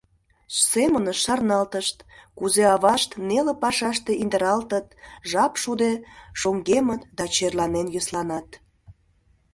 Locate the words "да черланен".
7.17-7.87